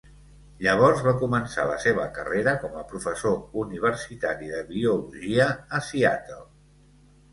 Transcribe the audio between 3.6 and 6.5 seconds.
universitari de biologia a Seattle.